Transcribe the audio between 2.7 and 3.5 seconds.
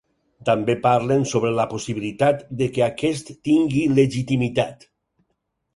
que aquest